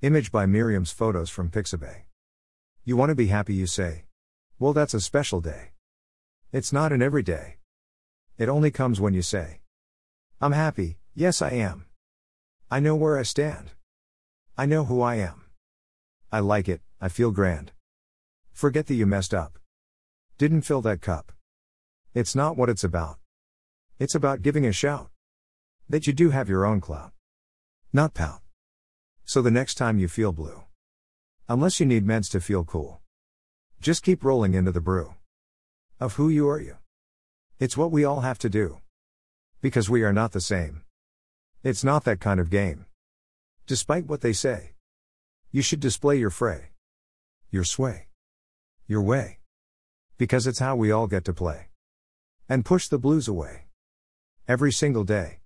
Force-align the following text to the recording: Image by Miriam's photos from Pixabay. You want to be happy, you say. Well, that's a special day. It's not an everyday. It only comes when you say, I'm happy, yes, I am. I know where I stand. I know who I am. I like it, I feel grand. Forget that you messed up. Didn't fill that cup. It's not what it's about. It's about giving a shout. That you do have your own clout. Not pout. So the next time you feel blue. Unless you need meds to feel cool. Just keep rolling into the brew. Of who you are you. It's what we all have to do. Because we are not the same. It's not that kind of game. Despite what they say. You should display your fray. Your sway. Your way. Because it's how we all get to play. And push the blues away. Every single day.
Image 0.00 0.30
by 0.30 0.46
Miriam's 0.46 0.92
photos 0.92 1.28
from 1.28 1.50
Pixabay. 1.50 2.02
You 2.84 2.96
want 2.96 3.08
to 3.08 3.16
be 3.16 3.26
happy, 3.26 3.54
you 3.54 3.66
say. 3.66 4.04
Well, 4.56 4.72
that's 4.72 4.94
a 4.94 5.00
special 5.00 5.40
day. 5.40 5.72
It's 6.52 6.72
not 6.72 6.92
an 6.92 7.02
everyday. 7.02 7.56
It 8.38 8.48
only 8.48 8.70
comes 8.70 9.00
when 9.00 9.12
you 9.12 9.22
say, 9.22 9.58
I'm 10.40 10.52
happy, 10.52 10.98
yes, 11.16 11.42
I 11.42 11.50
am. 11.50 11.86
I 12.70 12.78
know 12.78 12.94
where 12.94 13.18
I 13.18 13.24
stand. 13.24 13.72
I 14.56 14.66
know 14.66 14.84
who 14.84 15.02
I 15.02 15.16
am. 15.16 15.46
I 16.30 16.38
like 16.38 16.68
it, 16.68 16.80
I 17.00 17.08
feel 17.08 17.32
grand. 17.32 17.72
Forget 18.52 18.86
that 18.86 18.94
you 18.94 19.04
messed 19.04 19.34
up. 19.34 19.58
Didn't 20.38 20.62
fill 20.62 20.82
that 20.82 21.00
cup. 21.00 21.32
It's 22.14 22.36
not 22.36 22.56
what 22.56 22.68
it's 22.68 22.84
about. 22.84 23.16
It's 23.98 24.14
about 24.14 24.42
giving 24.42 24.64
a 24.64 24.70
shout. 24.70 25.10
That 25.88 26.06
you 26.06 26.12
do 26.12 26.30
have 26.30 26.48
your 26.48 26.64
own 26.64 26.80
clout. 26.80 27.10
Not 27.92 28.14
pout. 28.14 28.42
So 29.28 29.42
the 29.42 29.50
next 29.50 29.74
time 29.74 29.98
you 29.98 30.08
feel 30.08 30.32
blue. 30.32 30.62
Unless 31.50 31.80
you 31.80 31.84
need 31.84 32.06
meds 32.06 32.30
to 32.30 32.40
feel 32.40 32.64
cool. 32.64 33.02
Just 33.78 34.02
keep 34.02 34.24
rolling 34.24 34.54
into 34.54 34.72
the 34.72 34.80
brew. 34.80 35.16
Of 36.00 36.14
who 36.14 36.30
you 36.30 36.48
are 36.48 36.58
you. 36.58 36.78
It's 37.58 37.76
what 37.76 37.90
we 37.90 38.06
all 38.06 38.22
have 38.22 38.38
to 38.38 38.48
do. 38.48 38.78
Because 39.60 39.90
we 39.90 40.02
are 40.02 40.14
not 40.14 40.32
the 40.32 40.40
same. 40.40 40.80
It's 41.62 41.84
not 41.84 42.04
that 42.04 42.20
kind 42.20 42.40
of 42.40 42.48
game. 42.48 42.86
Despite 43.66 44.06
what 44.06 44.22
they 44.22 44.32
say. 44.32 44.72
You 45.52 45.60
should 45.60 45.80
display 45.80 46.16
your 46.16 46.30
fray. 46.30 46.70
Your 47.50 47.64
sway. 47.64 48.06
Your 48.86 49.02
way. 49.02 49.40
Because 50.16 50.46
it's 50.46 50.60
how 50.60 50.74
we 50.74 50.90
all 50.90 51.06
get 51.06 51.26
to 51.26 51.34
play. 51.34 51.66
And 52.48 52.64
push 52.64 52.88
the 52.88 52.98
blues 52.98 53.28
away. 53.28 53.66
Every 54.48 54.72
single 54.72 55.04
day. 55.04 55.36